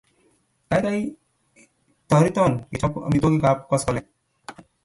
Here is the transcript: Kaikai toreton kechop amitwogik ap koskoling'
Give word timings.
Kaikai 0.69 1.01
toreton 2.09 2.53
kechop 2.71 2.93
amitwogik 3.07 3.45
ap 3.51 3.59
koskoling' 3.69 4.09